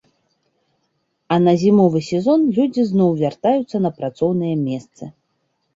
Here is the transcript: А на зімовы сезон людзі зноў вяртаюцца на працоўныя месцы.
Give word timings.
А 1.35 1.37
на 1.45 1.53
зімовы 1.65 1.99
сезон 2.09 2.49
людзі 2.57 2.89
зноў 2.93 3.09
вяртаюцца 3.21 3.77
на 3.87 3.97
працоўныя 4.01 4.55
месцы. 4.69 5.03